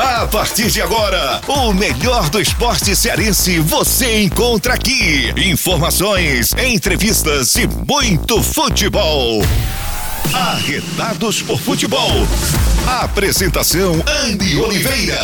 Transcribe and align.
A 0.00 0.28
partir 0.28 0.70
de 0.70 0.80
agora, 0.80 1.40
o 1.48 1.72
melhor 1.72 2.30
do 2.30 2.40
esporte 2.40 2.94
cearense 2.94 3.58
você 3.58 4.22
encontra 4.22 4.74
aqui. 4.74 5.32
Informações, 5.36 6.54
entrevistas 6.54 7.56
e 7.56 7.66
muito 7.66 8.40
futebol. 8.40 9.42
Arretados 10.32 11.42
por 11.42 11.58
Futebol. 11.58 12.12
Apresentação 13.02 13.94
Andy 14.24 14.60
Oliveira. 14.60 15.18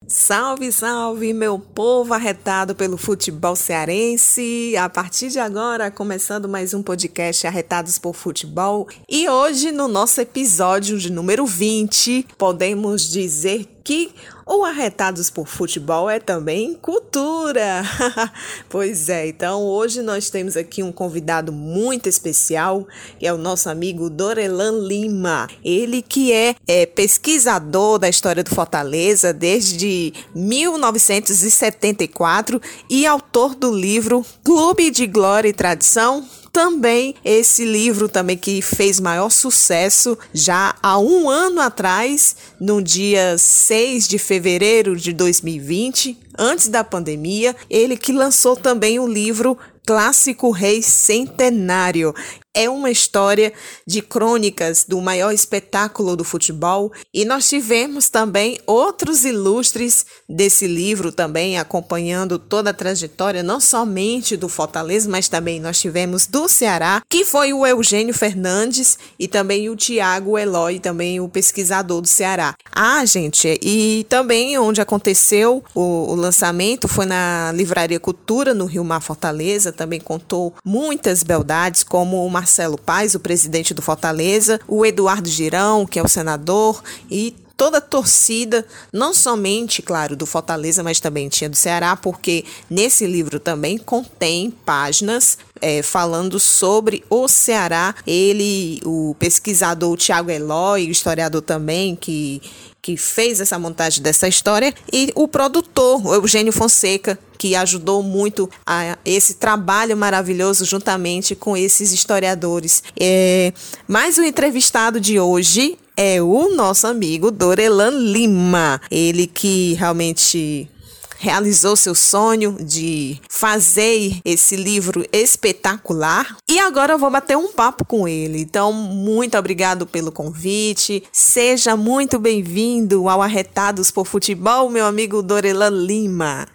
Salve, 0.07 0.71
salve, 0.71 1.33
meu 1.33 1.57
povo 1.57 2.13
arretado 2.13 2.75
pelo 2.75 2.95
futebol 2.95 3.55
cearense. 3.55 4.75
A 4.77 4.87
partir 4.87 5.29
de 5.29 5.39
agora, 5.39 5.89
começando 5.89 6.47
mais 6.47 6.75
um 6.75 6.83
podcast 6.83 7.47
Arretados 7.47 7.97
por 7.97 8.13
Futebol. 8.13 8.87
E 9.09 9.27
hoje, 9.27 9.71
no 9.71 9.87
nosso 9.87 10.21
episódio 10.21 10.99
de 10.99 11.11
número 11.11 11.43
20, 11.45 12.27
podemos 12.37 13.09
dizer 13.09 13.74
que 13.85 14.11
o 14.47 14.65
Arretados 14.65 15.29
por 15.29 15.47
Futebol 15.47 16.09
é 16.09 16.19
também 16.19 16.73
cultura. 16.73 17.83
pois 18.67 19.07
é, 19.09 19.27
então 19.27 19.61
hoje 19.61 20.01
nós 20.01 20.31
temos 20.31 20.57
aqui 20.57 20.81
um 20.81 20.91
convidado 20.91 21.53
muito 21.53 22.09
especial, 22.09 22.87
que 23.19 23.27
é 23.27 23.33
o 23.33 23.37
nosso 23.37 23.69
amigo 23.69 24.09
Dorelan 24.09 24.87
Lima. 24.87 25.47
Ele 25.63 26.01
que 26.01 26.33
é, 26.33 26.55
é 26.67 26.87
pesquisador 26.87 27.99
da 27.99 28.09
história 28.09 28.43
do 28.43 28.49
Fortaleza 28.49 29.31
desde 29.31 30.11
1974 30.33 32.59
e 32.89 33.05
autor 33.05 33.53
do 33.53 33.71
livro 33.71 34.25
Clube 34.43 34.89
de 34.89 35.05
Glória 35.05 35.49
e 35.49 35.53
Tradição 35.53 36.25
também 36.55 37.15
esse 37.25 37.65
livro 37.65 38.07
também 38.07 38.37
que 38.37 38.61
fez 38.61 38.97
maior 38.97 39.29
sucesso 39.29 40.17
já 40.33 40.73
há 40.81 40.97
um 40.97 41.29
ano 41.29 41.59
atrás, 41.59 42.33
no 42.57 42.81
dia 42.81 43.37
6 43.37 44.07
de 44.07 44.17
fevereiro 44.17 44.95
de 44.95 45.11
2020, 45.11 46.17
antes 46.39 46.69
da 46.69 46.81
pandemia, 46.81 47.53
ele 47.69 47.97
que 47.97 48.13
lançou 48.13 48.55
também 48.55 48.97
o 48.99 49.05
livro 49.05 49.57
Clássico 49.85 50.49
Rei 50.49 50.81
Centenário, 50.81 52.15
é 52.55 52.69
uma 52.69 52.89
história 52.89 53.53
de 53.85 54.01
crônicas 54.01 54.85
do 54.87 54.99
maior 55.01 55.31
espetáculo 55.31 56.15
do 56.15 56.23
futebol 56.23 56.91
e 57.13 57.25
nós 57.25 57.49
tivemos 57.49 58.09
também 58.09 58.57
outros 58.65 59.25
ilustres 59.25 60.05
desse 60.27 60.65
livro 60.65 61.11
também 61.11 61.59
acompanhando 61.59 62.39
toda 62.39 62.69
a 62.69 62.73
trajetória 62.73 63.43
não 63.43 63.59
somente 63.59 64.37
do 64.37 64.47
Fortaleza, 64.47 65.09
mas 65.09 65.27
também 65.27 65.59
nós 65.59 65.79
tivemos 65.79 66.25
do 66.25 66.47
Ceará, 66.47 67.01
que 67.09 67.25
foi 67.25 67.51
o 67.51 67.65
Eugênio 67.65 68.13
Fernandes 68.13 68.97
e 69.19 69.27
também 69.27 69.69
o 69.69 69.75
Tiago 69.75 70.37
Eloy, 70.37 70.79
também 70.79 71.19
o 71.19 71.27
pesquisador 71.27 72.01
do 72.01 72.07
Ceará. 72.07 72.55
Ah, 72.71 73.03
gente, 73.05 73.59
e 73.61 74.05
também 74.07 74.57
onde 74.57 74.79
aconteceu 74.79 75.63
o, 75.73 76.11
o 76.11 76.15
lançamento 76.15 76.87
foi 76.87 77.05
na 77.05 77.51
Livraria 77.53 77.99
Cultura 77.99 78.53
no 78.53 78.65
Rio 78.65 78.83
Mar 78.85 79.01
Fortaleza, 79.01 79.73
também 79.73 79.99
contou 79.99 80.53
muitas 80.63 81.21
beldades 81.21 81.83
como 81.83 82.25
uma 82.25 82.44
Marcelo 82.45 82.77
Paes, 82.77 83.15
o 83.15 83.19
presidente 83.19 83.73
do 83.73 83.81
Fortaleza, 83.81 84.61
o 84.67 84.85
Eduardo 84.85 85.27
Girão, 85.27 85.83
que 85.83 85.97
é 85.97 86.03
o 86.03 86.07
senador, 86.07 86.83
e 87.09 87.35
toda 87.57 87.77
a 87.77 87.81
torcida, 87.81 88.65
não 88.91 89.13
somente, 89.13 89.81
claro, 89.81 90.15
do 90.15 90.25
Fortaleza, 90.25 90.83
mas 90.83 90.99
também 90.99 91.29
tinha 91.29 91.49
do 91.49 91.55
Ceará, 91.55 91.95
porque 91.95 92.43
nesse 92.69 93.05
livro 93.05 93.39
também 93.39 93.77
contém 93.77 94.51
páginas 94.51 95.37
é, 95.61 95.81
falando 95.81 96.39
sobre 96.39 97.03
o 97.09 97.27
Ceará. 97.27 97.95
Ele, 98.05 98.79
o 98.85 99.15
pesquisador 99.17 99.97
Tiago 99.97 100.29
Eloy, 100.29 100.87
o 100.87 100.91
historiador 100.91 101.41
também, 101.41 101.95
que 101.95 102.41
que 102.85 102.95
fez 102.95 103.41
essa 103.41 103.57
montagem 103.57 104.03
dessa 104.03 104.27
história, 104.27 104.71
e 104.93 105.11
o 105.15 105.27
produtor, 105.27 106.05
o 106.05 106.13
Eugênio 106.13 106.53
Fonseca, 106.53 107.17
que 107.35 107.55
ajudou 107.55 108.03
muito 108.03 108.47
a 108.63 108.95
esse 109.03 109.33
trabalho 109.33 109.97
maravilhoso 109.97 110.63
juntamente 110.65 111.33
com 111.33 111.57
esses 111.57 111.91
historiadores. 111.91 112.83
É, 112.99 113.51
mas 113.87 114.19
o 114.19 114.23
entrevistado 114.23 114.99
de 114.99 115.19
hoje 115.19 115.79
é 115.97 116.21
o 116.21 116.55
nosso 116.55 116.87
amigo 116.87 117.31
Dorelan 117.31 117.91
Lima, 117.91 118.81
ele 118.91 119.27
que 119.27 119.73
realmente 119.73 120.69
realizou 121.17 121.75
seu 121.75 121.95
sonho 121.95 122.57
de 122.59 123.19
fazer 123.29 124.19
esse 124.23 124.55
livro 124.55 125.05
espetacular. 125.11 126.37
E 126.49 126.59
agora 126.59 126.93
eu 126.93 126.99
vou 126.99 127.09
bater 127.09 127.37
um 127.37 127.51
papo 127.51 127.85
com 127.85 128.07
ele. 128.07 128.41
Então, 128.41 128.71
muito 128.73 129.37
obrigado 129.37 129.87
pelo 129.87 130.11
convite. 130.11 131.03
Seja 131.11 131.75
muito 131.75 132.19
bem-vindo 132.19 133.07
ao 133.09 133.21
Arretados 133.21 133.89
por 133.89 134.05
Futebol, 134.05 134.69
meu 134.69 134.85
amigo 134.85 135.21
Dorelan 135.21 135.69
Lima. 135.69 136.47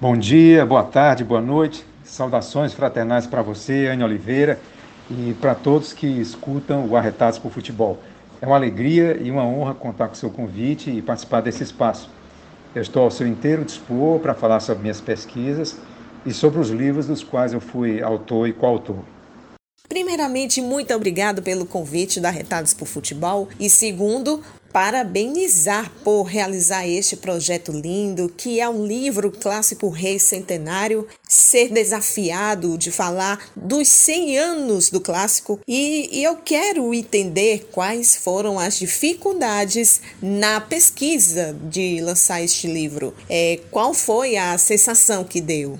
Bom 0.00 0.16
dia, 0.16 0.66
boa 0.66 0.84
tarde, 0.84 1.24
boa 1.24 1.40
noite. 1.40 1.84
Saudações 2.04 2.72
fraternais 2.72 3.26
para 3.26 3.42
você, 3.42 3.86
Anne 3.86 4.04
Oliveira, 4.04 4.60
e 5.10 5.34
para 5.40 5.54
todos 5.54 5.92
que 5.92 6.06
escutam 6.06 6.86
o 6.86 6.96
Arretados 6.96 7.38
por 7.38 7.50
Futebol. 7.50 7.98
É 8.44 8.46
uma 8.46 8.56
alegria 8.56 9.18
e 9.22 9.30
uma 9.30 9.42
honra 9.42 9.72
contar 9.72 10.06
com 10.06 10.12
o 10.12 10.16
seu 10.18 10.28
convite 10.28 10.90
e 10.90 11.00
participar 11.00 11.40
desse 11.40 11.62
espaço. 11.62 12.10
Eu 12.74 12.82
estou 12.82 13.04
ao 13.04 13.10
seu 13.10 13.26
inteiro 13.26 13.64
dispor 13.64 14.20
para 14.20 14.34
falar 14.34 14.60
sobre 14.60 14.82
minhas 14.82 15.00
pesquisas 15.00 15.78
e 16.26 16.30
sobre 16.34 16.60
os 16.60 16.68
livros 16.68 17.06
dos 17.06 17.24
quais 17.24 17.54
eu 17.54 17.60
fui 17.60 18.02
autor 18.02 18.46
e 18.46 18.52
coautor. 18.52 18.98
Primeiramente, 19.88 20.60
muito 20.60 20.92
obrigado 20.92 21.40
pelo 21.40 21.64
convite 21.64 22.20
da 22.20 22.28
Retados 22.28 22.74
por 22.74 22.86
Futebol 22.86 23.48
e 23.58 23.70
segundo, 23.70 24.42
parabenizar 24.74 25.88
por 26.02 26.24
realizar 26.24 26.84
este 26.84 27.16
projeto 27.16 27.70
lindo, 27.70 28.28
que 28.28 28.58
é 28.58 28.68
um 28.68 28.84
livro 28.84 29.30
clássico 29.30 29.88
Rei 29.88 30.18
Centenário, 30.18 31.06
ser 31.28 31.68
desafiado 31.68 32.76
de 32.76 32.90
falar 32.90 33.38
dos 33.54 33.86
100 33.86 34.36
anos 34.36 34.90
do 34.90 35.00
clássico 35.00 35.60
e, 35.68 36.18
e 36.18 36.24
eu 36.24 36.34
quero 36.38 36.92
entender 36.92 37.68
quais 37.70 38.16
foram 38.16 38.58
as 38.58 38.76
dificuldades 38.76 40.02
na 40.20 40.60
pesquisa 40.60 41.56
de 41.70 42.00
lançar 42.00 42.42
este 42.42 42.66
livro. 42.66 43.14
É, 43.30 43.60
qual 43.70 43.94
foi 43.94 44.36
a 44.36 44.58
sensação 44.58 45.22
que 45.22 45.40
deu? 45.40 45.78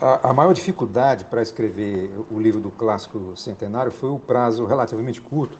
A, 0.00 0.30
a 0.30 0.32
maior 0.32 0.54
dificuldade 0.54 1.26
para 1.26 1.42
escrever 1.42 2.10
o 2.30 2.40
livro 2.40 2.58
do 2.58 2.70
clássico 2.70 3.36
centenário 3.36 3.92
foi 3.92 4.08
o 4.08 4.18
prazo 4.18 4.64
relativamente 4.64 5.20
curto 5.20 5.58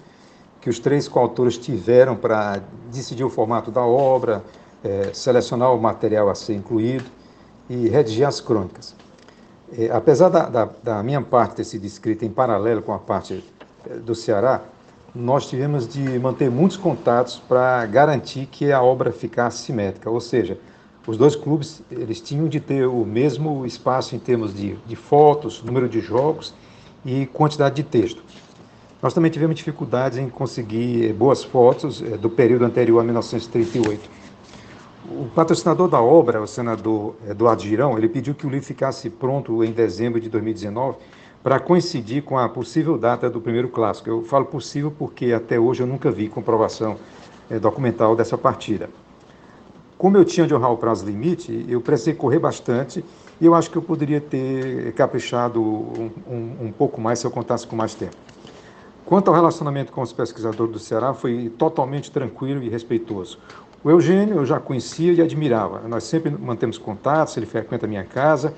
que 0.60 0.68
os 0.68 0.78
três 0.78 1.08
coautores 1.08 1.56
tiveram 1.56 2.14
para 2.16 2.62
decidir 2.92 3.24
o 3.24 3.30
formato 3.30 3.70
da 3.70 3.82
obra, 3.82 4.44
é, 4.84 5.10
selecionar 5.12 5.74
o 5.74 5.80
material 5.80 6.28
a 6.28 6.34
ser 6.34 6.54
incluído 6.54 7.04
e 7.68 7.88
redigir 7.88 8.26
as 8.26 8.40
crônicas. 8.40 8.94
É, 9.76 9.90
apesar 9.90 10.28
da, 10.28 10.48
da, 10.48 10.68
da, 10.82 11.02
minha 11.02 11.22
parte 11.22 11.56
ter 11.56 11.64
sido 11.64 11.84
escrita 11.84 12.24
em 12.24 12.30
paralelo 12.30 12.82
com 12.82 12.92
a 12.92 12.98
parte 12.98 13.44
é, 13.88 13.94
do 13.94 14.14
Ceará, 14.14 14.62
nós 15.14 15.48
tivemos 15.48 15.88
de 15.88 16.18
manter 16.18 16.50
muitos 16.50 16.76
contatos 16.76 17.40
para 17.48 17.84
garantir 17.86 18.46
que 18.46 18.70
a 18.72 18.82
obra 18.82 19.12
ficasse 19.12 19.58
simétrica, 19.58 20.10
ou 20.10 20.20
seja, 20.20 20.58
os 21.06 21.16
dois 21.16 21.34
clubes 21.34 21.82
eles 21.90 22.20
tinham 22.20 22.46
de 22.48 22.60
ter 22.60 22.86
o 22.86 23.04
mesmo 23.04 23.64
espaço 23.66 24.14
em 24.14 24.18
termos 24.18 24.54
de, 24.54 24.76
de 24.86 24.94
fotos, 24.94 25.62
número 25.62 25.88
de 25.88 26.00
jogos 26.00 26.54
e 27.04 27.26
quantidade 27.26 27.76
de 27.76 27.82
texto. 27.82 28.22
Nós 29.02 29.14
também 29.14 29.30
tivemos 29.30 29.56
dificuldades 29.56 30.18
em 30.18 30.28
conseguir 30.28 31.14
boas 31.14 31.42
fotos 31.42 32.00
do 32.00 32.28
período 32.28 32.66
anterior 32.66 33.00
a 33.00 33.02
1938. 33.02 34.10
O 35.08 35.26
patrocinador 35.34 35.88
da 35.88 36.02
obra, 36.02 36.42
o 36.42 36.46
senador 36.46 37.16
Eduardo 37.26 37.62
Girão, 37.62 37.96
ele 37.96 38.08
pediu 38.08 38.34
que 38.34 38.46
o 38.46 38.50
livro 38.50 38.66
ficasse 38.66 39.08
pronto 39.08 39.64
em 39.64 39.72
dezembro 39.72 40.20
de 40.20 40.28
2019 40.28 40.98
para 41.42 41.58
coincidir 41.58 42.22
com 42.22 42.38
a 42.38 42.46
possível 42.46 42.98
data 42.98 43.30
do 43.30 43.40
primeiro 43.40 43.68
clássico. 43.68 44.10
Eu 44.10 44.22
falo 44.22 44.44
possível 44.44 44.92
porque 44.96 45.32
até 45.32 45.58
hoje 45.58 45.82
eu 45.82 45.86
nunca 45.86 46.10
vi 46.10 46.28
comprovação 46.28 46.98
é, 47.48 47.58
documental 47.58 48.14
dessa 48.14 48.36
partida. 48.36 48.90
Como 49.96 50.16
eu 50.18 50.26
tinha 50.26 50.46
de 50.46 50.54
honrar 50.54 50.72
o 50.72 50.76
prazo 50.76 51.06
limite, 51.06 51.64
eu 51.68 51.80
precisei 51.80 52.12
correr 52.12 52.38
bastante 52.38 53.02
e 53.40 53.46
eu 53.46 53.54
acho 53.54 53.70
que 53.70 53.78
eu 53.78 53.82
poderia 53.82 54.20
ter 54.20 54.92
caprichado 54.92 55.62
um, 55.62 56.10
um, 56.28 56.66
um 56.66 56.72
pouco 56.72 57.00
mais 57.00 57.18
se 57.18 57.26
eu 57.26 57.30
contasse 57.30 57.66
com 57.66 57.74
mais 57.74 57.94
tempo. 57.94 58.29
Quanto 59.04 59.28
ao 59.28 59.34
relacionamento 59.34 59.92
com 59.92 60.02
os 60.02 60.12
pesquisadores 60.12 60.72
do 60.72 60.78
Ceará, 60.78 61.12
foi 61.12 61.52
totalmente 61.58 62.10
tranquilo 62.10 62.62
e 62.62 62.68
respeitoso. 62.68 63.38
O 63.82 63.90
Eugênio 63.90 64.36
eu 64.36 64.46
já 64.46 64.60
conhecia 64.60 65.12
e 65.12 65.22
admirava. 65.22 65.88
Nós 65.88 66.04
sempre 66.04 66.30
mantemos 66.30 66.76
contatos, 66.76 67.36
ele 67.36 67.46
frequenta 67.46 67.86
a 67.86 67.88
minha 67.88 68.04
casa. 68.04 68.54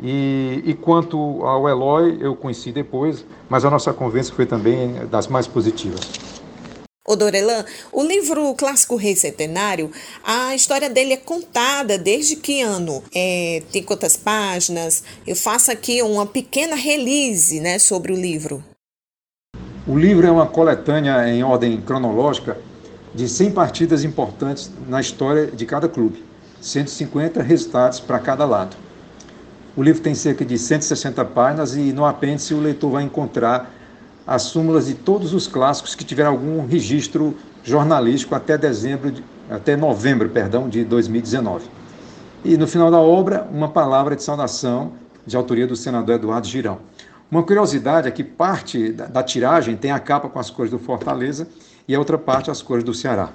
E, 0.00 0.62
e, 0.66 0.74
quanto 0.74 1.44
ao 1.44 1.68
Eloy, 1.68 2.18
eu 2.20 2.34
conheci 2.34 2.72
depois, 2.72 3.24
mas 3.48 3.64
a 3.64 3.70
nossa 3.70 3.92
conversa 3.92 4.32
foi 4.32 4.46
também 4.46 5.06
das 5.06 5.28
mais 5.28 5.46
positivas. 5.46 6.00
O 7.06 7.14
Dorelan, 7.14 7.64
o 7.92 8.02
livro 8.02 8.54
Clássico 8.54 8.96
Rei 8.96 9.14
Centenário, 9.14 9.90
a 10.24 10.54
história 10.54 10.88
dele 10.88 11.12
é 11.12 11.16
contada 11.16 11.98
desde 11.98 12.36
que 12.36 12.62
ano? 12.62 13.02
É, 13.14 13.62
tem 13.70 13.82
quantas 13.82 14.16
páginas? 14.16 15.04
Eu 15.26 15.36
faço 15.36 15.70
aqui 15.70 16.00
uma 16.02 16.26
pequena 16.26 16.74
release 16.74 17.60
né, 17.60 17.78
sobre 17.78 18.12
o 18.12 18.16
livro. 18.16 18.62
O 19.84 19.98
livro 19.98 20.24
é 20.24 20.30
uma 20.30 20.46
coletânea 20.46 21.28
em 21.28 21.42
ordem 21.42 21.80
cronológica 21.80 22.56
de 23.12 23.28
100 23.28 23.50
partidas 23.50 24.04
importantes 24.04 24.70
na 24.88 25.00
história 25.00 25.48
de 25.48 25.66
cada 25.66 25.88
clube, 25.88 26.24
150 26.60 27.42
resultados 27.42 27.98
para 27.98 28.20
cada 28.20 28.44
lado. 28.44 28.76
O 29.76 29.82
livro 29.82 30.00
tem 30.00 30.14
cerca 30.14 30.44
de 30.44 30.56
160 30.56 31.24
páginas 31.24 31.74
e 31.74 31.92
no 31.92 32.04
apêndice 32.04 32.54
o 32.54 32.60
leitor 32.60 32.92
vai 32.92 33.02
encontrar 33.02 33.72
as 34.24 34.42
súmulas 34.42 34.86
de 34.86 34.94
todos 34.94 35.34
os 35.34 35.48
clássicos 35.48 35.96
que 35.96 36.04
tiveram 36.04 36.30
algum 36.30 36.64
registro 36.64 37.36
jornalístico 37.64 38.36
até 38.36 38.56
dezembro, 38.56 39.10
de, 39.10 39.24
até 39.50 39.74
novembro, 39.74 40.28
perdão, 40.28 40.68
de 40.68 40.84
2019. 40.84 41.64
E 42.44 42.56
no 42.56 42.68
final 42.68 42.88
da 42.88 43.00
obra, 43.00 43.48
uma 43.50 43.68
palavra 43.68 44.14
de 44.14 44.22
saudação 44.22 44.92
de 45.26 45.36
autoria 45.36 45.66
do 45.66 45.74
senador 45.74 46.14
Eduardo 46.14 46.46
Girão. 46.46 46.78
Uma 47.32 47.42
curiosidade 47.42 48.06
é 48.06 48.10
que 48.10 48.22
parte 48.22 48.92
da, 48.92 49.06
da 49.06 49.22
tiragem 49.22 49.74
tem 49.74 49.90
a 49.90 49.98
capa 49.98 50.28
com 50.28 50.38
as 50.38 50.50
cores 50.50 50.70
do 50.70 50.78
Fortaleza 50.78 51.48
e 51.88 51.94
a 51.94 51.98
outra 51.98 52.18
parte 52.18 52.50
as 52.50 52.60
cores 52.60 52.84
do 52.84 52.92
Ceará. 52.92 53.32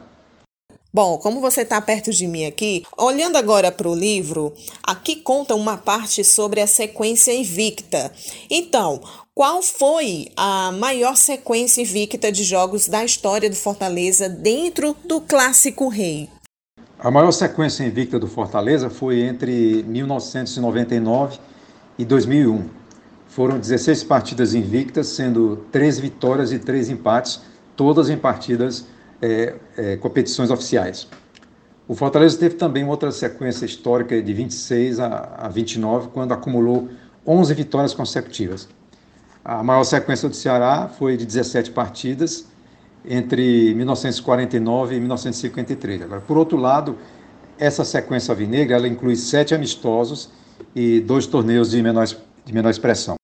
Bom, 0.93 1.17
como 1.17 1.41
você 1.41 1.61
está 1.61 1.81
perto 1.81 2.11
de 2.11 2.27
mim 2.27 2.45
aqui, 2.45 2.83
olhando 2.95 3.37
agora 3.37 3.71
para 3.71 3.89
o 3.89 3.95
livro, 3.95 4.53
aqui 4.83 5.15
conta 5.15 5.55
uma 5.55 5.77
parte 5.77 6.23
sobre 6.23 6.61
a 6.61 6.67
sequência 6.67 7.33
invicta. 7.33 8.11
Então, 8.51 9.01
qual 9.33 9.63
foi 9.63 10.27
a 10.37 10.71
maior 10.73 11.15
sequência 11.15 11.81
invicta 11.81 12.31
de 12.31 12.43
jogos 12.43 12.87
da 12.87 13.03
história 13.03 13.49
do 13.49 13.55
Fortaleza 13.55 14.29
dentro 14.29 14.95
do 15.05 15.19
Clássico 15.21 15.87
Rei? 15.87 16.29
A 16.99 17.09
maior 17.09 17.31
sequência 17.31 17.83
invicta 17.83 18.19
do 18.19 18.27
Fortaleza 18.27 18.91
foi 18.91 19.21
entre 19.21 19.81
1999 19.87 21.39
e 21.97 22.05
2001. 22.05 22.76
Foram 23.37 23.59
16 23.59 24.03
partidas 24.05 24.55
invictas, 24.55 25.09
sendo 25.09 25.57
3 25.71 25.99
vitórias 25.99 26.51
e 26.51 26.57
3 26.57 26.89
empates, 26.89 27.39
todas 27.75 28.09
em 28.09 28.17
partidas 28.17 28.87
é, 29.21 29.53
é, 29.77 29.95
competições 29.97 30.49
oficiais. 30.49 31.07
O 31.87 31.93
Fortaleza 31.93 32.35
teve 32.35 32.55
também 32.55 32.83
outra 32.83 33.11
sequência 33.11 33.63
histórica 33.63 34.19
de 34.19 34.33
26 34.33 34.99
a, 34.99 35.35
a 35.37 35.49
29, 35.49 36.07
quando 36.07 36.31
acumulou 36.31 36.89
11 37.27 37.53
vitórias 37.53 37.93
consecutivas. 37.93 38.67
A 39.45 39.61
maior 39.61 39.83
sequência 39.83 40.27
do 40.27 40.35
Ceará 40.35 40.89
foi 40.97 41.15
de 41.15 41.23
17 41.23 41.69
partidas 41.69 42.47
entre 43.05 43.71
1949 43.75 44.95
e 44.95 44.99
1953. 44.99 46.01
Agora, 46.01 46.21
por 46.21 46.39
outro 46.39 46.57
lado, 46.57 46.97
essa 47.59 47.85
sequência 47.85 48.31
alvinegra 48.31 48.77
ela 48.77 48.87
inclui 48.87 49.15
sete 49.15 49.53
amistosos 49.53 50.31
e 50.75 50.99
dois 51.01 51.27
torneios 51.27 51.69
de 51.69 51.83
menor, 51.83 52.07
de 52.43 52.51
menor 52.51 52.71
expressão. 52.71 53.16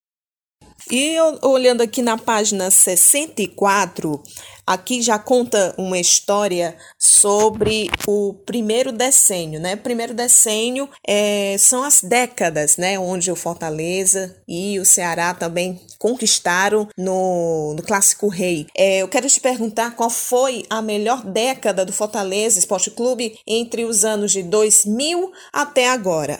E 0.91 1.15
olhando 1.41 1.81
aqui 1.81 2.01
na 2.01 2.17
página 2.17 2.69
64, 2.69 4.21
aqui 4.65 5.01
já 5.01 5.17
conta 5.17 5.73
uma 5.77 5.97
história 5.97 6.75
sobre 6.97 7.89
o 8.07 8.33
primeiro 8.45 8.91
decênio, 8.91 9.59
né? 9.59 9.75
Primeiro 9.75 10.13
decênio 10.13 10.89
é, 11.07 11.55
são 11.57 11.83
as 11.83 12.01
décadas, 12.01 12.77
né? 12.77 12.99
Onde 12.99 13.31
o 13.31 13.35
Fortaleza 13.35 14.35
e 14.47 14.79
o 14.79 14.85
Ceará 14.85 15.33
também 15.33 15.79
conquistaram 15.97 16.87
no, 16.97 17.73
no 17.75 17.83
Clássico 17.83 18.27
Rei. 18.27 18.67
É, 18.75 18.99
eu 18.99 19.07
quero 19.07 19.27
te 19.27 19.39
perguntar 19.39 19.95
qual 19.95 20.09
foi 20.09 20.65
a 20.69 20.81
melhor 20.81 21.23
década 21.23 21.85
do 21.85 21.93
Fortaleza 21.93 22.59
Esporte 22.59 22.91
Clube 22.91 23.37
entre 23.47 23.85
os 23.85 24.03
anos 24.03 24.31
de 24.31 24.43
2000 24.43 25.31
até 25.51 25.89
agora. 25.89 26.39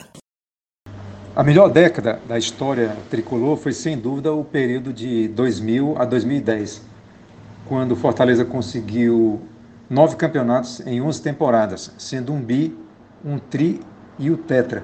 A 1.36 1.44
melhor 1.44 1.68
década 1.68 2.20
da 2.28 2.38
história 2.38 2.96
tricolor 3.10 3.58
foi, 3.58 3.72
sem 3.72 3.98
dúvida, 3.98 4.32
o 4.32 4.44
período 4.44 4.94
de 4.94 5.28
2000 5.30 5.96
a 5.98 6.06
2010, 6.06 6.84
quando 7.66 7.94
o 7.94 7.96
Fortaleza 7.96 8.46
conseguiu 8.46 9.42
nove 9.90 10.16
campeonatos 10.16 10.86
em 10.86 11.02
11 11.02 11.24
temporadas, 11.24 11.92
sendo 11.98 12.32
um 12.32 12.40
bi, 12.40 12.78
um 13.26 13.40
tri 13.40 13.82
e 14.20 14.30
o 14.30 14.38
tetra, 14.38 14.84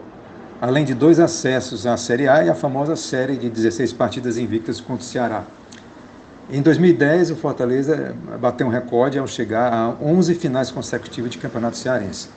além 0.60 0.84
de 0.84 0.96
dois 0.96 1.20
acessos 1.20 1.86
à 1.86 1.96
Série 1.98 2.28
A 2.28 2.44
e 2.44 2.50
a 2.50 2.56
famosa 2.56 2.96
série 2.96 3.38
de 3.38 3.48
16 3.48 3.94
partidas 3.94 4.36
invictas 4.36 4.82
contra 4.82 5.04
o 5.04 5.06
Ceará. 5.06 5.44
Em 6.50 6.64
2010, 6.64 7.30
o 7.30 7.36
Fortaleza 7.36 8.16
bateu 8.42 8.66
um 8.66 8.72
recorde 8.72 9.20
ao 9.20 9.28
chegar 9.28 9.72
a 9.72 9.96
11 10.02 10.34
finais 10.34 10.72
consecutivas 10.72 11.30
de 11.30 11.38
campeonato 11.38 11.78
cearense. 11.78 12.28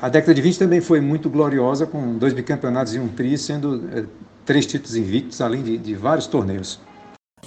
A 0.00 0.08
década 0.08 0.34
de 0.34 0.42
20 0.42 0.58
também 0.58 0.80
foi 0.80 1.00
muito 1.00 1.30
gloriosa, 1.30 1.86
com 1.86 2.18
dois 2.18 2.32
bicampeonatos 2.32 2.94
e 2.94 2.98
um 2.98 3.08
tri, 3.08 3.38
sendo 3.38 3.88
é, 3.96 4.04
três 4.44 4.66
títulos 4.66 4.96
invictos, 4.96 5.40
além 5.40 5.62
de, 5.62 5.78
de 5.78 5.94
vários 5.94 6.26
torneios. 6.26 6.80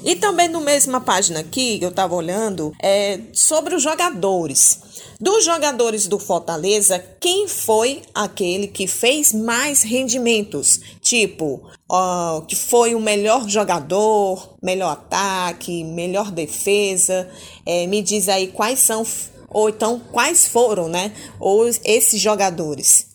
E 0.04 0.16
também 0.16 0.48
no 0.48 0.62
mesma 0.62 1.02
página 1.02 1.40
aqui, 1.40 1.80
eu 1.82 1.90
estava 1.90 2.14
olhando, 2.16 2.74
é 2.82 3.20
sobre 3.34 3.76
os 3.76 3.82
jogadores. 3.82 4.80
Dos 5.20 5.44
jogadores 5.44 6.08
do 6.08 6.20
Fortaleza, 6.20 7.04
quem 7.20 7.48
foi 7.48 8.04
aquele 8.14 8.68
que 8.68 8.86
fez 8.86 9.34
mais 9.34 9.82
rendimentos? 9.82 10.80
Tipo, 11.02 11.68
uh, 11.92 12.46
que 12.48 12.56
foi 12.56 12.94
o 12.94 13.00
melhor 13.00 13.50
jogador, 13.50 14.56
melhor 14.62 14.92
ataque, 14.92 15.84
melhor 15.84 16.32
defesa. 16.32 17.28
É, 17.66 17.88
me 17.88 18.02
diz 18.04 18.30
aí 18.30 18.48
quais 18.48 18.80
são 18.80 19.04
ou 19.48 19.70
então, 19.70 20.00
quais 20.12 20.48
foram 20.48 20.90
né, 20.90 21.12
os, 21.40 21.80
esses 21.84 22.20
jogadores? 22.20 23.10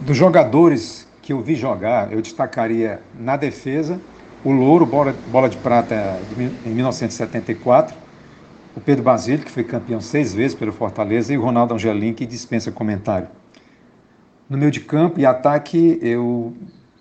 Dos 0.00 0.16
jogadores 0.16 1.06
que 1.20 1.32
eu 1.32 1.40
vi 1.40 1.54
jogar, 1.54 2.12
eu 2.12 2.22
destacaria 2.22 3.00
na 3.18 3.36
defesa 3.36 4.00
o 4.42 4.50
Louro, 4.50 4.86
bola, 4.86 5.14
bola 5.30 5.48
de 5.48 5.56
prata 5.58 6.18
em 6.64 6.70
1974, 6.70 7.94
o 8.74 8.80
Pedro 8.80 9.04
Basílio, 9.04 9.44
que 9.44 9.50
foi 9.50 9.64
campeão 9.64 10.00
seis 10.00 10.32
vezes 10.32 10.56
pelo 10.56 10.72
Fortaleza, 10.72 11.34
e 11.34 11.36
o 11.36 11.42
Ronaldo 11.42 11.74
Angelim, 11.74 12.14
que 12.14 12.24
dispensa 12.24 12.72
comentário. 12.72 13.28
No 14.48 14.56
meio 14.56 14.70
de 14.70 14.80
campo 14.80 15.20
e 15.20 15.26
ataque, 15.26 15.98
eu 16.00 16.54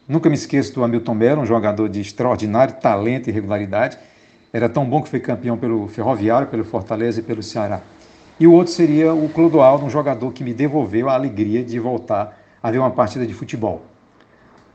nunca 0.08 0.30
me 0.30 0.36
esqueço 0.36 0.74
do 0.74 0.84
Hamilton 0.84 1.14
Melo, 1.14 1.42
um 1.42 1.46
jogador 1.46 1.88
de 1.88 2.02
extraordinário 2.02 2.76
talento 2.76 3.30
e 3.30 3.32
regularidade, 3.32 3.98
era 4.52 4.68
tão 4.68 4.86
bom 4.86 5.02
que 5.02 5.10
foi 5.10 5.20
campeão 5.20 5.58
pelo 5.58 5.88
Ferroviário, 5.88 6.48
pelo 6.48 6.64
Fortaleza 6.64 7.20
e 7.20 7.24
pelo 7.24 7.44
Ceará. 7.44 7.82
E 8.40 8.48
o 8.48 8.54
outro 8.54 8.74
seria 8.74 9.14
o 9.14 9.30
Clodoaldo, 9.30 9.86
um 9.86 9.90
jogador 9.90 10.32
que 10.32 10.44
me 10.44 10.54
devolveu 10.54 11.10
a 11.10 11.14
alegria 11.14 11.64
de 11.64 11.78
voltar 11.78 12.40
a 12.64 12.72
ver 12.72 12.80
uma 12.80 12.92
partida 12.92 13.28
de 13.28 13.34
futebol. 13.34 13.82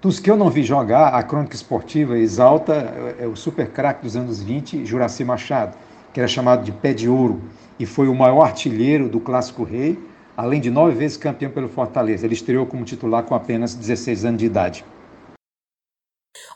Dos 0.00 0.20
que 0.20 0.30
eu 0.30 0.36
não 0.36 0.50
vi 0.50 0.62
jogar, 0.62 1.14
a 1.14 1.22
crônica 1.22 1.54
esportiva 1.54 2.18
exalta 2.18 2.74
é 3.18 3.26
o 3.26 3.34
super 3.34 3.70
craque 3.70 4.02
dos 4.02 4.16
anos 4.16 4.42
20, 4.42 4.84
Juraci 4.84 5.24
Machado, 5.24 5.76
que 6.12 6.20
era 6.20 6.28
chamado 6.28 6.62
de 6.62 6.72
pé 6.72 6.92
de 6.92 7.08
ouro 7.08 7.40
e 7.78 7.86
foi 7.86 8.06
o 8.06 8.14
maior 8.14 8.42
artilheiro 8.42 9.08
do 9.08 9.18
Clássico 9.18 9.64
Rei, 9.64 9.98
além 10.36 10.60
de 10.60 10.70
nove 10.70 10.94
vezes 10.94 11.16
campeão 11.16 11.50
pelo 11.50 11.68
Fortaleza. 11.68 12.26
Ele 12.26 12.34
estreou 12.34 12.66
como 12.66 12.84
titular 12.84 13.22
com 13.22 13.34
apenas 13.34 13.74
16 13.74 14.26
anos 14.26 14.38
de 14.38 14.46
idade. 14.46 14.84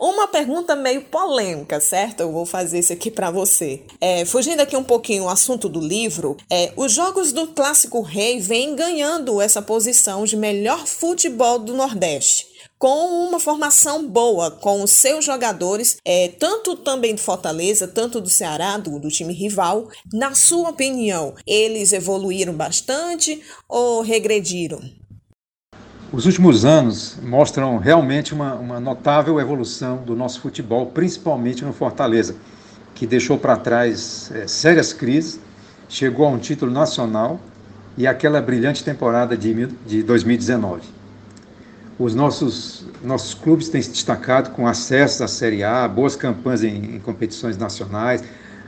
Uma 0.01 0.29
pergunta 0.29 0.77
meio 0.77 1.03
polêmica, 1.03 1.81
certo? 1.81 2.21
Eu 2.21 2.31
vou 2.31 2.47
fazer 2.47 2.79
isso 2.79 2.93
aqui 2.93 3.11
para 3.11 3.33
você. 3.33 3.83
É, 4.01 4.25
fugindo 4.25 4.61
aqui 4.61 4.77
um 4.77 4.85
pouquinho 4.85 5.25
o 5.25 5.29
assunto 5.29 5.69
do 5.69 5.81
livro, 5.81 6.37
é, 6.49 6.73
os 6.77 6.93
jogos 6.93 7.33
do 7.33 7.49
Clássico 7.49 8.01
Rei 8.01 8.39
vêm 8.39 8.77
ganhando 8.77 9.41
essa 9.41 9.61
posição 9.61 10.25
de 10.25 10.37
melhor 10.37 10.87
futebol 10.87 11.59
do 11.59 11.75
Nordeste. 11.75 12.47
com 12.79 13.27
uma 13.27 13.41
formação 13.41 14.07
boa, 14.07 14.53
com 14.53 14.83
os 14.85 14.93
seus 14.93 15.25
jogadores, 15.25 15.97
é, 16.05 16.29
tanto 16.29 16.77
também 16.77 17.13
do 17.13 17.21
Fortaleza, 17.21 17.89
tanto 17.89 18.21
do 18.21 18.31
Ceará, 18.31 18.77
do, 18.79 19.01
do 19.01 19.09
time 19.09 19.35
rival. 19.35 19.89
Na 20.13 20.33
sua 20.35 20.71
opinião, 20.71 21.35
eles 21.45 21.93
evoluíram 21.93 22.55
bastante 22.55 23.43
ou 23.69 24.01
regrediram? 24.01 24.81
Os 26.11 26.25
últimos 26.25 26.65
anos 26.65 27.19
mostram 27.23 27.77
realmente 27.77 28.33
uma, 28.33 28.55
uma 28.55 28.81
notável 28.81 29.39
evolução 29.39 29.99
do 29.99 30.17
nosso 30.17 30.41
futebol, 30.41 30.87
principalmente 30.87 31.63
no 31.63 31.73
Fortaleza, 31.75 32.35
que 32.95 33.07
deixou 33.07 33.37
para 33.37 33.59
trás 33.59 34.33
é, 34.35 34.47
sérias 34.47 34.95
crises, 34.95 35.39
chegou 35.87 36.25
a 36.25 36.31
um 36.31 36.39
título 36.39 36.73
nacional 36.73 37.39
e 37.95 38.07
aquela 38.07 38.41
brilhante 38.41 38.83
temporada 38.83 39.37
de, 39.37 39.67
de 39.87 40.03
2019. 40.03 40.81
Os 41.99 42.15
nossos, 42.15 42.87
nossos 43.05 43.35
clubes 43.35 43.69
têm 43.69 43.83
se 43.83 43.91
destacado 43.91 44.49
com 44.53 44.67
acesso 44.67 45.23
à 45.23 45.29
Série 45.29 45.63
A, 45.63 45.87
boas 45.87 46.17
campanhas 46.17 46.65
em, 46.65 46.97
em 46.97 46.99
competições 47.01 47.59
nacionais, 47.59 48.25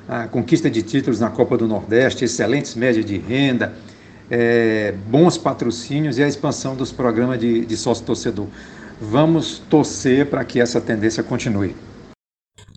a 0.06 0.28
conquista 0.28 0.70
de 0.70 0.82
títulos 0.82 1.18
na 1.18 1.30
Copa 1.30 1.56
do 1.56 1.66
Nordeste, 1.66 2.22
excelentes 2.22 2.74
médias 2.74 3.06
de 3.06 3.16
renda, 3.16 3.72
é, 4.30 4.92
bons 5.08 5.36
patrocínios 5.36 6.18
e 6.18 6.22
a 6.22 6.28
expansão 6.28 6.76
dos 6.76 6.92
programas 6.92 7.38
de, 7.40 7.66
de 7.66 7.76
sócio-torcedor. 7.76 8.46
Vamos 9.00 9.58
torcer 9.58 10.30
para 10.30 10.44
que 10.44 10.60
essa 10.60 10.80
tendência 10.80 11.22
continue. 11.22 11.74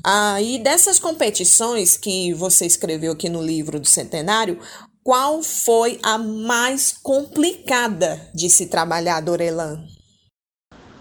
Ah, 0.05 0.41
e 0.41 0.57
dessas 0.59 0.99
competições 0.99 1.95
que 1.95 2.33
você 2.33 2.65
escreveu 2.65 3.13
aqui 3.13 3.29
no 3.29 3.41
livro 3.41 3.79
do 3.79 3.87
Centenário, 3.87 4.59
qual 5.03 5.43
foi 5.43 5.99
a 6.01 6.17
mais 6.17 6.91
complicada 6.91 8.19
de 8.33 8.49
se 8.49 8.67
trabalhar, 8.67 9.21
Dorelan? 9.21 9.85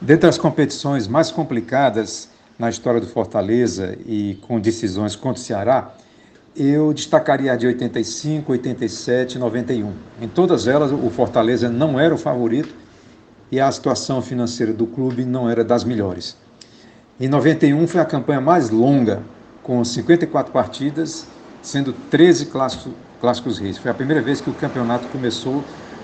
Dentre 0.00 0.28
as 0.28 0.36
competições 0.36 1.06
mais 1.06 1.30
complicadas 1.30 2.28
na 2.58 2.68
história 2.68 3.00
do 3.00 3.06
Fortaleza 3.06 3.96
e 4.06 4.36
com 4.42 4.60
decisões 4.60 5.14
contra 5.16 5.40
o 5.40 5.44
Ceará, 5.44 5.94
eu 6.56 6.92
destacaria 6.92 7.52
a 7.52 7.56
de 7.56 7.66
85, 7.66 8.52
87 8.52 9.34
e 9.34 9.38
91. 9.38 9.92
Em 10.20 10.28
todas 10.28 10.66
elas, 10.66 10.92
o 10.92 11.10
Fortaleza 11.10 11.68
não 11.68 11.98
era 11.98 12.14
o 12.14 12.18
favorito 12.18 12.74
e 13.50 13.60
a 13.60 13.70
situação 13.70 14.22
financeira 14.22 14.72
do 14.72 14.86
clube 14.86 15.24
não 15.24 15.48
era 15.48 15.64
das 15.64 15.84
melhores. 15.84 16.36
Em 17.20 17.28
91 17.28 17.86
foi 17.86 18.00
a 18.00 18.04
campanha 18.04 18.40
mais 18.40 18.70
longa, 18.70 19.22
com 19.62 19.84
54 19.84 20.52
partidas, 20.52 21.26
sendo 21.62 21.92
13 22.10 22.46
clássicos 22.46 22.92
Clássicos 23.22 23.56
Reis. 23.56 23.78
Foi 23.78 23.88
a 23.88 23.94
primeira 23.94 24.20
vez 24.20 24.40
que 24.40 24.50
o 24.50 24.52
campeonato 24.52 25.06
começou 25.06 25.62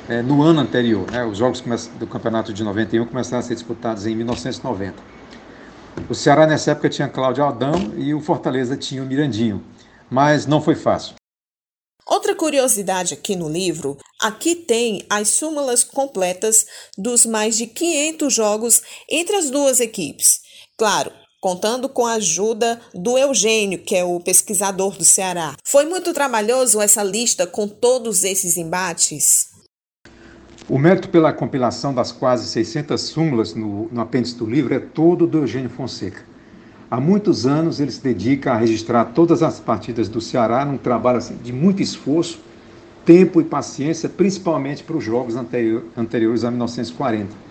é, 0.09 0.23
no 0.23 0.41
ano 0.41 0.61
anterior. 0.61 1.05
Né? 1.11 1.25
Os 1.25 1.39
jogos 1.39 1.61
do 1.99 2.07
campeonato 2.07 2.53
de 2.53 2.63
91 2.63 3.05
começaram 3.07 3.41
a 3.41 3.43
ser 3.43 3.55
disputados 3.55 4.07
em 4.07 4.15
1990. 4.15 4.95
O 6.09 6.15
Ceará 6.15 6.47
nessa 6.47 6.71
época 6.71 6.89
tinha 6.89 7.09
Cláudio 7.09 7.43
Aldão 7.43 7.93
e 7.97 8.15
o 8.15 8.21
Fortaleza 8.21 8.77
tinha 8.77 9.03
o 9.03 9.07
Mirandinho, 9.07 9.61
mas 10.11 10.47
não 10.47 10.61
foi 10.61 10.75
fácil. 10.75 11.15
Outra 12.07 12.35
curiosidade 12.35 13.13
aqui 13.13 13.37
no 13.37 13.51
livro, 13.51 13.99
aqui 14.23 14.55
tem 14.55 15.05
as 15.11 15.29
súmulas 15.29 15.85
completas 15.85 16.65
dos 16.97 17.27
mais 17.27 17.57
de 17.57 17.67
500 17.67 18.33
jogos 18.33 18.83
entre 19.11 19.37
as 19.37 19.51
duas 19.51 19.79
equipes. 19.79 20.41
Claro, 20.79 21.13
contando 21.41 21.89
com 21.89 22.07
a 22.07 22.15
ajuda 22.15 22.81
do 22.95 23.19
Eugênio, 23.19 23.83
que 23.83 23.95
é 23.95 24.05
o 24.05 24.21
pesquisador 24.21 24.97
do 24.97 25.05
Ceará. 25.05 25.55
Foi 25.65 25.85
muito 25.85 26.15
trabalhoso 26.15 26.81
essa 26.81 27.03
lista 27.03 27.47
com 27.47 27.69
todos 27.69 28.25
esses 28.25 28.57
embates? 28.57 29.49
O 30.69 30.79
mérito 30.79 31.09
pela 31.09 31.33
compilação 31.33 31.95
das 31.95 32.13
quase 32.13 32.47
600 32.49 33.01
súmulas 33.01 33.55
no, 33.55 33.89
no 33.89 34.01
apêndice 34.01 34.37
do 34.37 34.47
livro 34.47 34.75
é 34.75 34.81
todo 34.81 35.27
do 35.27 35.39
Eugênio 35.39 35.71
Fonseca. 35.71 36.28
Há 36.91 37.01
muitos 37.01 37.47
anos 37.47 37.81
ele 37.81 37.91
se 37.91 38.03
dedica 38.03 38.53
a 38.53 38.57
registrar 38.57 39.07
todas 39.07 39.43
as 39.43 39.61
partidas 39.61 40.09
do 40.09 40.21
Ceará 40.21 40.65
num 40.65 40.79
trabalho 40.79 41.19
assim, 41.19 41.37
de 41.43 41.53
muito 41.53 41.83
esforço, 41.83 42.41
tempo 43.05 43.41
e 43.41 43.45
paciência, 43.45 44.09
principalmente 44.09 44.83
para 44.83 44.97
os 44.97 45.05
jogos 45.05 45.37
anterior, 45.37 45.85
anteriores 45.97 46.45
a 46.45 46.51
1940 46.51 47.49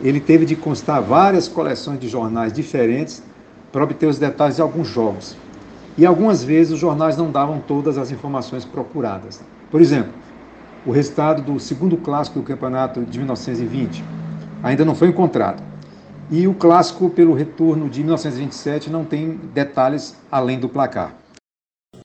ele 0.00 0.20
teve 0.20 0.44
de 0.44 0.54
constar 0.54 1.02
várias 1.02 1.48
coleções 1.48 1.98
de 1.98 2.08
jornais 2.08 2.52
diferentes 2.52 3.22
para 3.72 3.84
obter 3.84 4.06
os 4.06 4.18
detalhes 4.18 4.56
de 4.56 4.62
alguns 4.62 4.88
jogos. 4.88 5.36
E 5.96 6.04
algumas 6.04 6.44
vezes 6.44 6.74
os 6.74 6.78
jornais 6.78 7.16
não 7.16 7.30
davam 7.30 7.58
todas 7.58 7.96
as 7.96 8.10
informações 8.10 8.64
procuradas. 8.64 9.42
Por 9.70 9.80
exemplo, 9.80 10.12
o 10.84 10.92
resultado 10.92 11.42
do 11.42 11.58
segundo 11.58 11.96
clássico 11.96 12.38
do 12.38 12.44
campeonato 12.44 13.04
de 13.04 13.18
1920 13.18 14.04
ainda 14.62 14.84
não 14.84 14.94
foi 14.94 15.08
encontrado. 15.08 15.62
E 16.30 16.48
o 16.48 16.54
clássico 16.54 17.08
pelo 17.08 17.34
retorno 17.34 17.88
de 17.88 18.00
1927 18.00 18.90
não 18.90 19.04
tem 19.04 19.36
detalhes 19.54 20.16
além 20.30 20.58
do 20.58 20.68
placar. 20.68 21.14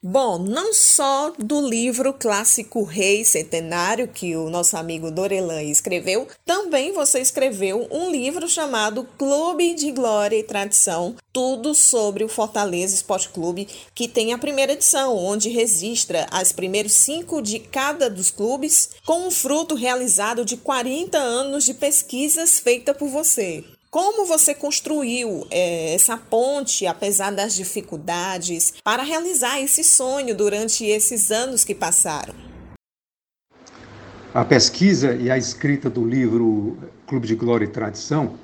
Bom, 0.04 0.38
não 0.38 0.72
só 0.72 1.32
do 1.38 1.60
livro 1.60 2.12
clássico 2.12 2.82
Rei 2.82 3.24
Centenário, 3.24 4.08
que 4.08 4.36
o 4.36 4.48
nosso 4.50 4.76
amigo 4.76 5.10
Dorelan 5.10 5.62
escreveu, 5.62 6.26
também 6.44 6.92
você 6.92 7.20
escreveu 7.20 7.86
um 7.90 8.10
livro 8.10 8.48
chamado 8.48 9.06
Clube 9.18 9.74
de 9.74 9.92
Glória 9.92 10.36
e 10.36 10.42
Tradição, 10.42 11.14
tudo 11.32 11.74
sobre 11.74 12.24
o 12.24 12.28
Fortaleza 12.28 12.94
Esporte 12.94 13.28
Clube, 13.28 13.68
que 13.94 14.08
tem 14.08 14.32
a 14.32 14.38
primeira 14.38 14.72
edição, 14.72 15.16
onde 15.16 15.48
registra 15.48 16.26
as 16.30 16.52
primeiros 16.52 16.94
cinco 16.94 17.40
de 17.40 17.58
cada 17.58 18.10
dos 18.10 18.30
clubes, 18.30 18.90
com 19.04 19.26
um 19.26 19.30
fruto 19.30 19.74
realizado 19.74 20.44
de 20.44 20.56
40 20.56 21.16
anos 21.16 21.64
de 21.64 21.74
pesquisas 21.74 22.58
feita 22.58 22.92
por 22.92 23.08
você. 23.08 23.64
Como 23.92 24.24
você 24.24 24.54
construiu 24.54 25.46
é, 25.50 25.92
essa 25.92 26.16
ponte, 26.16 26.86
apesar 26.86 27.30
das 27.30 27.54
dificuldades, 27.54 28.72
para 28.82 29.02
realizar 29.02 29.60
esse 29.60 29.84
sonho 29.84 30.34
durante 30.34 30.86
esses 30.86 31.30
anos 31.30 31.62
que 31.62 31.74
passaram? 31.74 32.32
A 34.32 34.46
pesquisa 34.46 35.12
e 35.12 35.30
a 35.30 35.36
escrita 35.36 35.90
do 35.90 36.06
livro 36.06 36.78
Clube 37.06 37.26
de 37.26 37.34
Glória 37.34 37.66
e 37.66 37.68
Tradição 37.68 38.38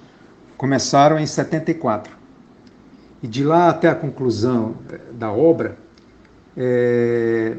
começaram 0.59 1.19
em 1.19 1.27
74. 1.27 2.15
E 3.23 3.27
de 3.27 3.43
lá 3.43 3.71
até 3.71 3.89
a 3.89 3.95
conclusão 3.95 4.77
é, 4.93 4.99
da 5.15 5.33
obra, 5.33 5.79
é, 6.55 7.57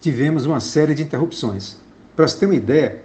tivemos 0.00 0.46
uma 0.46 0.60
série 0.60 0.94
de 0.94 1.02
interrupções. 1.02 1.78
Para 2.14 2.28
você 2.28 2.38
ter 2.38 2.46
uma 2.46 2.54
ideia, 2.54 3.02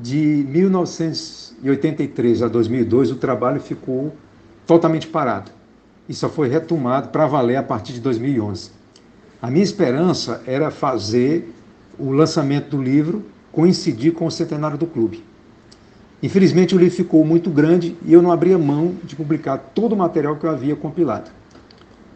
de 0.00 0.46
1983 0.48 2.42
a 2.42 2.48
2002, 2.48 3.10
o 3.10 3.16
trabalho 3.16 3.60
ficou 3.60 4.14
totalmente 4.66 5.08
parado 5.08 5.50
e 6.08 6.14
só 6.14 6.28
foi 6.28 6.48
retomado 6.48 7.08
para 7.08 7.26
valer 7.26 7.56
a 7.56 7.62
partir 7.62 7.92
de 7.92 8.00
2011. 8.00 8.70
A 9.42 9.50
minha 9.50 9.64
esperança 9.64 10.40
era 10.46 10.70
fazer 10.70 11.52
o 11.98 12.12
lançamento 12.12 12.76
do 12.76 12.82
livro 12.82 13.24
coincidir 13.50 14.12
com 14.12 14.26
o 14.26 14.30
centenário 14.30 14.78
do 14.78 14.86
clube. 14.86 15.24
Infelizmente, 16.22 16.74
o 16.74 16.78
livro 16.78 16.94
ficou 16.94 17.24
muito 17.24 17.50
grande 17.50 17.96
e 18.04 18.12
eu 18.12 18.22
não 18.22 18.30
abria 18.32 18.58
mão 18.58 18.94
de 19.04 19.16
publicar 19.16 19.58
todo 19.74 19.92
o 19.92 19.96
material 19.96 20.36
que 20.36 20.44
eu 20.44 20.50
havia 20.50 20.76
compilado. 20.76 21.30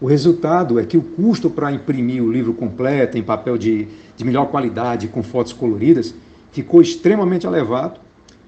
O 0.01 0.07
resultado 0.07 0.81
é 0.81 0.85
que 0.85 0.97
o 0.97 1.03
custo 1.03 1.49
para 1.49 1.71
imprimir 1.71 2.23
o 2.23 2.31
livro 2.31 2.53
completo, 2.53 3.17
em 3.17 3.23
papel 3.23 3.57
de, 3.57 3.87
de 4.17 4.25
melhor 4.25 4.47
qualidade, 4.47 5.07
com 5.07 5.23
fotos 5.23 5.53
coloridas, 5.53 6.13
ficou 6.53 6.81
extremamente 6.81 7.47
elevado 7.47 7.99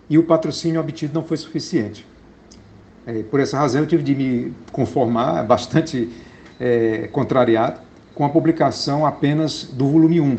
e 0.09 0.19
o 0.19 0.23
patrocínio 0.23 0.81
obtido 0.81 1.15
não 1.15 1.25
foi 1.25 1.37
suficiente. 1.37 2.07
É, 3.07 3.23
por 3.23 3.41
essa 3.41 3.59
razão, 3.59 3.81
eu 3.81 3.87
tive 3.87 4.03
de 4.03 4.15
me 4.15 4.55
conformar, 4.71 5.43
bastante 5.43 6.09
é, 6.61 7.09
contrariado, 7.11 7.81
com 8.15 8.25
a 8.25 8.29
publicação 8.29 9.05
apenas 9.05 9.65
do 9.65 9.89
volume 9.89 10.21
1, 10.21 10.39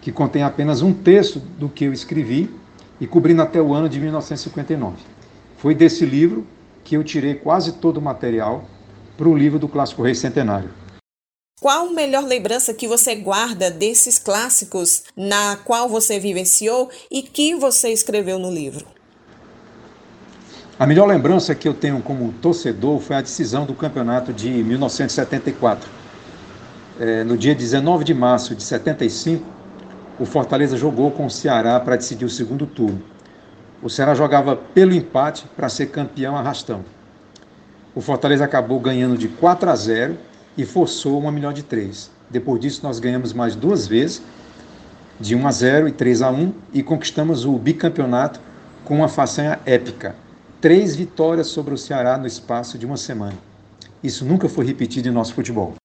que 0.00 0.12
contém 0.12 0.42
apenas 0.42 0.80
um 0.80 0.92
terço 0.92 1.40
do 1.58 1.68
que 1.68 1.84
eu 1.84 1.92
escrevi 1.92 2.48
e 3.00 3.06
cobrindo 3.06 3.42
até 3.42 3.60
o 3.60 3.74
ano 3.74 3.88
de 3.88 3.98
1959. 3.98 4.96
Foi 5.56 5.74
desse 5.74 6.06
livro 6.06 6.46
que 6.84 6.96
eu 6.96 7.04
tirei 7.04 7.34
quase 7.34 7.72
todo 7.72 7.98
o 7.98 8.02
material 8.02 8.64
para 9.16 9.28
o 9.28 9.36
livro 9.36 9.58
do 9.58 9.68
Clássico 9.68 10.02
Rei 10.02 10.14
Centenário. 10.14 10.70
Qual 11.60 11.88
a 11.88 11.92
melhor 11.92 12.24
lembrança 12.24 12.72
que 12.72 12.88
você 12.88 13.14
guarda 13.14 13.70
desses 13.70 14.18
clássicos 14.18 15.02
na 15.14 15.56
qual 15.56 15.90
você 15.90 16.18
vivenciou 16.18 16.88
e 17.10 17.20
que 17.20 17.54
você 17.54 17.90
escreveu 17.90 18.38
no 18.38 18.50
livro? 18.50 18.86
A 20.78 20.86
melhor 20.86 21.06
lembrança 21.06 21.54
que 21.54 21.68
eu 21.68 21.74
tenho 21.74 22.00
como 22.00 22.32
torcedor 22.40 22.98
foi 23.00 23.16
a 23.16 23.20
decisão 23.20 23.66
do 23.66 23.74
campeonato 23.74 24.32
de 24.32 24.48
1974. 24.48 25.86
É, 26.98 27.24
no 27.24 27.36
dia 27.36 27.54
19 27.54 28.04
de 28.04 28.14
março 28.14 28.54
de 28.54 28.62
75, 28.62 29.44
o 30.18 30.24
Fortaleza 30.24 30.78
jogou 30.78 31.10
com 31.10 31.26
o 31.26 31.30
Ceará 31.30 31.78
para 31.78 31.96
decidir 31.96 32.24
o 32.24 32.30
segundo 32.30 32.66
turno. 32.66 33.02
O 33.82 33.90
Ceará 33.90 34.14
jogava 34.14 34.56
pelo 34.56 34.94
empate 34.94 35.44
para 35.54 35.68
ser 35.68 35.88
campeão 35.90 36.34
arrastão. 36.34 36.82
O 37.94 38.00
Fortaleza 38.00 38.46
acabou 38.46 38.80
ganhando 38.80 39.18
de 39.18 39.28
4 39.28 39.68
a 39.68 39.76
0 39.76 40.29
e 40.56 40.64
forçou 40.64 41.18
uma 41.18 41.32
melhor 41.32 41.52
de 41.52 41.62
três. 41.62 42.10
Depois 42.28 42.60
disso, 42.60 42.80
nós 42.82 42.98
ganhamos 42.98 43.32
mais 43.32 43.56
duas 43.56 43.86
vezes, 43.86 44.22
de 45.18 45.34
1 45.34 45.46
a 45.46 45.50
0 45.50 45.88
e 45.88 45.92
3 45.92 46.22
a 46.22 46.30
1, 46.30 46.52
e 46.72 46.82
conquistamos 46.82 47.44
o 47.44 47.52
bicampeonato 47.58 48.40
com 48.84 48.96
uma 48.96 49.08
façanha 49.08 49.60
épica. 49.66 50.14
três 50.60 50.94
vitórias 50.94 51.46
sobre 51.46 51.72
o 51.72 51.78
Ceará 51.78 52.18
no 52.18 52.26
espaço 52.26 52.76
de 52.76 52.84
uma 52.84 52.98
semana. 52.98 53.34
Isso 54.02 54.24
nunca 54.24 54.48
foi 54.48 54.66
repetido 54.66 55.08
em 55.08 55.12
nosso 55.12 55.32
futebol. 55.32 55.79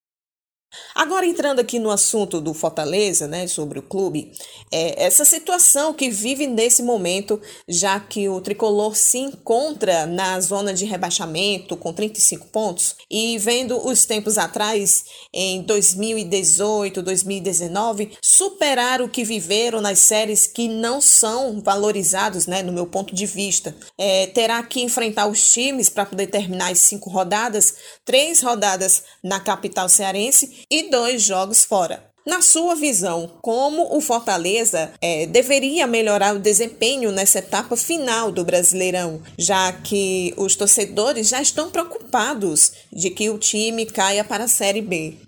Agora 0.96 1.26
entrando 1.26 1.60
aqui 1.60 1.78
no 1.78 1.92
assunto 1.92 2.40
do 2.40 2.54
Fortaleza, 2.54 3.28
né, 3.28 3.48
sobre 3.48 3.80
o 3.80 3.84
clube, 3.84 4.32
é, 4.72 5.04
essa 5.04 5.26
situação 5.26 5.94
que 5.94 6.10
vive 6.10 6.48
nesse 6.48 6.82
momento, 6.82 7.42
já 7.68 8.00
que 8.00 8.30
o 8.30 8.40
tricolor 8.40 8.96
se 8.96 9.18
encontra 9.18 10.06
na 10.06 10.40
zona 10.40 10.74
de 10.74 10.86
rebaixamento 10.86 11.76
com 11.76 11.92
35 11.92 12.48
pontos 12.48 12.96
e 13.12 13.38
vendo 13.38 13.78
os 13.86 14.06
tempos 14.06 14.38
atrás, 14.38 15.04
em 15.34 15.62
2018, 15.64 17.02
2019, 17.02 18.12
superar 18.22 19.02
o 19.02 19.10
que 19.10 19.24
viveram 19.24 19.82
nas 19.82 20.00
séries 20.00 20.48
que 20.48 20.68
não 20.68 21.02
são 21.02 21.62
valorizados, 21.62 22.48
né, 22.48 22.64
no 22.64 22.72
meu 22.72 22.88
ponto 22.88 23.14
de 23.14 23.26
vista, 23.26 23.76
é, 23.98 24.28
terá 24.28 24.64
que 24.64 24.82
enfrentar 24.82 25.28
os 25.28 25.52
times 25.52 25.90
para 25.90 26.06
poder 26.06 26.28
terminar 26.28 26.72
as 26.72 26.80
cinco 26.80 27.10
rodadas, 27.10 27.76
três 28.06 28.42
rodadas 28.42 29.04
na 29.24 29.40
capital 29.40 29.90
cearense 29.90 30.65
e 30.70 30.90
dois 30.90 31.22
jogos 31.22 31.64
fora. 31.64 32.04
Na 32.26 32.42
sua 32.42 32.74
visão, 32.74 33.30
como 33.40 33.96
o 33.96 34.02
Fortaleza 34.02 34.92
é, 35.00 35.28
deveria 35.28 35.86
melhorar 35.86 36.36
o 36.36 36.40
desempenho 36.40 37.12
nessa 37.12 37.38
etapa 37.38 37.78
final 37.78 38.32
do 38.32 38.44
Brasileirão, 38.44 39.22
já 39.38 39.72
que 39.72 40.34
os 40.36 40.56
torcedores 40.56 41.30
já 41.30 41.40
estão 41.40 41.70
preocupados 41.70 42.72
de 42.92 43.12
que 43.12 43.30
o 43.30 43.38
time 43.38 43.86
caia 43.86 44.24
para 44.24 44.46
a 44.46 44.48
Série 44.48 44.82
B? 44.82 45.20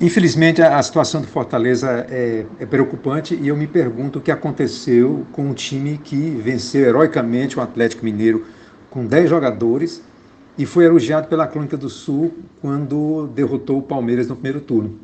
Infelizmente, 0.00 0.62
a 0.62 0.80
situação 0.82 1.20
do 1.20 1.26
Fortaleza 1.26 2.06
é, 2.10 2.46
é, 2.60 2.66
preocupante 2.66 3.34
e 3.34 3.48
eu 3.48 3.56
me 3.56 3.66
pergunto 3.66 4.20
o 4.20 4.22
que 4.22 4.30
aconteceu 4.30 5.26
com 5.32 5.46
um 5.46 5.54
time 5.54 5.98
que 5.98 6.30
venceu 6.30 6.82
heroicamente 6.82 7.58
o 7.58 7.62
Atlético 7.62 8.04
Mineiro 8.04 8.46
com 8.88 9.04
10 9.04 9.30
jogadores 9.30 10.02
e 10.56 10.64
foi 10.64 10.84
elogiado 10.84 11.28
pela 11.28 11.46
Crônica 11.46 11.76
do 11.76 11.88
Sul 11.88 12.32
quando 12.60 13.26
derrotou 13.34 13.78
o 13.78 13.82
Palmeiras 13.82 14.28
no 14.28 14.36
primeiro 14.36 14.60
turno. 14.60 14.98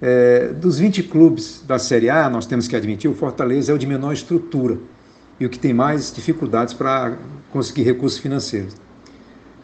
É, 0.00 0.48
dos 0.48 0.78
20 0.78 1.04
clubes 1.04 1.64
da 1.66 1.78
Série 1.78 2.08
A, 2.10 2.28
nós 2.28 2.46
temos 2.46 2.68
que 2.68 2.76
admitir, 2.76 3.10
o 3.10 3.14
Fortaleza 3.14 3.72
é 3.72 3.74
o 3.74 3.78
de 3.78 3.86
menor 3.86 4.12
estrutura 4.12 4.78
e 5.40 5.46
o 5.46 5.50
que 5.50 5.58
tem 5.58 5.72
mais 5.72 6.12
dificuldades 6.12 6.74
para 6.74 7.16
conseguir 7.50 7.82
recursos 7.82 8.18
financeiros. 8.18 8.74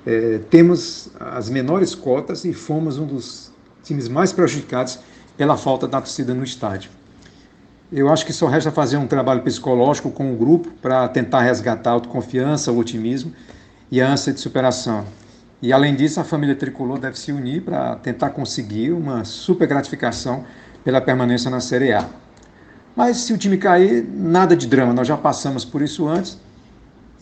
É, 0.05 0.41
temos 0.51 1.11
as 1.21 1.49
menores 1.49 1.95
cotas 1.95 2.45
e 2.45 2.53
fomos 2.53 2.99
um 2.99 3.07
dos 3.07 3.53
times 3.85 4.09
mais 4.09 4.33
prejudicados 4.33 4.99
pela 5.37 5.57
falta 5.57 5.87
da 5.87 6.01
torcida 6.01 6.35
no 6.35 6.43
estádio. 6.43 6.91
Eu 7.93 8.11
acho 8.11 8.25
que 8.25 8.33
só 8.33 8.47
resta 8.47 8.73
fazer 8.73 8.97
um 8.97 9.07
trabalho 9.07 9.43
psicológico 9.43 10.11
com 10.11 10.33
o 10.33 10.37
grupo 10.37 10.71
para 10.81 11.07
tentar 11.09 11.43
resgatar 11.43 11.91
a 11.91 11.93
autoconfiança, 11.93 12.73
o 12.73 12.79
otimismo 12.79 13.33
e 13.93 14.01
a 14.01 14.09
ânsia 14.11 14.33
de 14.33 14.41
superação. 14.41 15.05
E 15.61 15.71
além 15.71 15.95
disso, 15.95 16.19
a 16.19 16.25
família 16.25 16.57
tricolor 16.57 16.99
deve 16.99 17.19
se 17.19 17.31
unir 17.31 17.61
para 17.63 17.95
tentar 17.97 18.31
conseguir 18.31 18.91
uma 18.91 19.23
super 19.23 19.69
gratificação 19.69 20.47
pela 20.83 20.99
permanência 20.99 21.51
na 21.51 21.61
Série 21.61 21.93
A. 21.93 22.09
Mas 22.97 23.19
se 23.19 23.35
o 23.35 23.39
time 23.39 23.59
cair, 23.59 24.03
nada 24.03 24.57
de 24.57 24.67
drama, 24.67 24.95
nós 24.95 25.07
já 25.07 25.17
passamos 25.17 25.63
por 25.63 25.83
isso 25.83 26.09
antes 26.09 26.41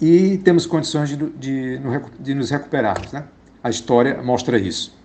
e 0.01 0.39
temos 0.39 0.65
condições 0.65 1.09
de, 1.09 1.17
de, 1.17 1.81
de 2.21 2.35
nos 2.35 2.51
recuperarmos. 2.51 3.11
Né? 3.11 3.25
A 3.65 3.69
história 3.69 4.23
mostra 4.23 4.57
isso. 4.57 4.97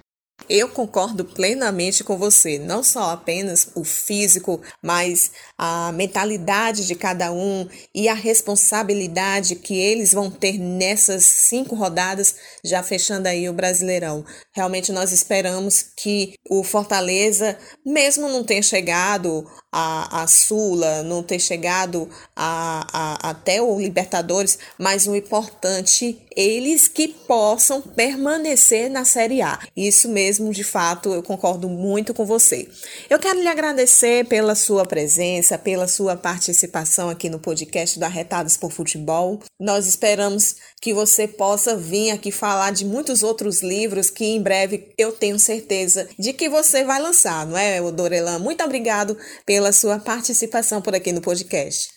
Eu 0.47 0.69
concordo 0.69 1.25
plenamente 1.25 2.03
com 2.03 2.17
você, 2.17 2.59
não 2.59 2.83
só 2.83 3.11
apenas 3.11 3.69
o 3.73 3.83
físico, 3.83 4.61
mas 4.79 5.31
a 5.57 5.91
mentalidade 5.93 6.85
de 6.85 6.93
cada 6.93 7.31
um 7.31 7.67
e 7.93 8.07
a 8.07 8.13
responsabilidade 8.13 9.55
que 9.55 9.75
eles 9.75 10.13
vão 10.13 10.29
ter 10.29 10.59
nessas 10.59 11.25
cinco 11.25 11.73
rodadas, 11.73 12.35
já 12.63 12.83
fechando 12.83 13.27
aí 13.27 13.49
o 13.49 13.53
Brasileirão. 13.53 14.23
Realmente 14.53 14.91
nós 14.91 15.11
esperamos 15.11 15.81
que 15.97 16.35
o 16.47 16.63
Fortaleza, 16.63 17.57
mesmo 17.83 18.29
não 18.29 18.43
tenha 18.43 18.61
chegado 18.61 19.49
a, 19.77 20.23
a 20.23 20.27
Sula, 20.27 21.03
não 21.03 21.21
ter 21.21 21.37
chegado 21.37 22.09
a, 22.33 22.87
a, 22.93 23.29
até 23.31 23.61
o 23.61 23.77
Libertadores, 23.77 24.57
mas 24.79 25.05
o 25.05 25.13
importante 25.13 26.17
eles 26.35 26.87
que 26.87 27.07
possam 27.07 27.81
permanecer 27.81 28.89
na 28.89 29.03
Série 29.05 29.41
A. 29.41 29.59
Isso 29.75 30.09
mesmo, 30.09 30.53
de 30.53 30.63
fato, 30.63 31.13
eu 31.13 31.23
concordo 31.23 31.69
muito 31.69 32.13
com 32.13 32.25
você. 32.25 32.67
Eu 33.09 33.19
quero 33.19 33.39
lhe 33.39 33.47
agradecer 33.47 34.25
pela 34.25 34.55
sua 34.55 34.85
presença, 34.85 35.57
pela 35.57 35.87
sua 35.87 36.15
participação 36.15 37.09
aqui 37.09 37.29
no 37.29 37.39
podcast 37.39 37.97
do 37.97 38.03
Arretados 38.03 38.57
por 38.57 38.71
Futebol. 38.71 39.39
Nós 39.59 39.87
esperamos 39.87 40.55
que 40.81 40.93
você 40.93 41.27
possa 41.27 41.75
vir 41.75 42.11
aqui 42.11 42.31
falar 42.31 42.71
de 42.71 42.85
muitos 42.85 43.23
outros 43.23 43.61
livros 43.61 44.09
que 44.09 44.25
em 44.25 44.41
breve 44.41 44.89
eu 44.97 45.11
tenho 45.11 45.39
certeza 45.39 46.07
de 46.19 46.33
que 46.33 46.49
você 46.49 46.83
vai 46.83 47.01
lançar, 47.01 47.45
não 47.47 47.57
é, 47.57 47.81
Dorelan? 47.91 48.39
Muito 48.39 48.63
obrigado 48.63 49.17
pela 49.45 49.64
sua 49.71 49.99
participação 49.99 50.81
por 50.81 50.95
aqui 50.95 51.11
no 51.11 51.21
podcast. 51.21 51.89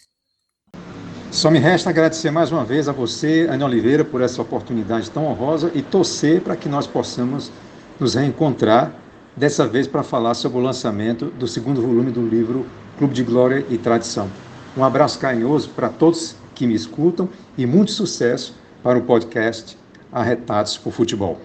Só 1.30 1.50
me 1.50 1.58
resta 1.58 1.90
agradecer 1.90 2.30
mais 2.30 2.50
uma 2.50 2.64
vez 2.64 2.88
a 2.88 2.92
você, 2.92 3.46
Ana 3.50 3.66
Oliveira, 3.66 4.04
por 4.04 4.22
essa 4.22 4.40
oportunidade 4.40 5.10
tão 5.10 5.26
honrosa 5.26 5.70
e 5.74 5.82
torcer 5.82 6.40
para 6.40 6.56
que 6.56 6.68
nós 6.68 6.86
possamos 6.86 7.52
nos 8.00 8.14
reencontrar, 8.14 8.92
dessa 9.36 9.66
vez 9.66 9.86
para 9.86 10.02
falar 10.02 10.34
sobre 10.34 10.58
o 10.58 10.60
lançamento 10.60 11.26
do 11.26 11.46
segundo 11.46 11.82
volume 11.82 12.10
do 12.10 12.26
livro 12.26 12.66
Clube 12.96 13.14
de 13.14 13.22
Glória 13.22 13.64
e 13.68 13.76
Tradição. 13.76 14.28
Um 14.76 14.82
abraço 14.82 15.18
carinhoso 15.18 15.68
para 15.70 15.88
todos 15.88 16.34
que 16.54 16.66
me 16.66 16.74
escutam 16.74 17.28
e 17.56 17.66
muito 17.66 17.92
sucesso 17.92 18.54
para 18.82 18.98
o 18.98 19.02
podcast 19.02 19.76
Arretados 20.10 20.76
por 20.76 20.92
Futebol. 20.92 21.38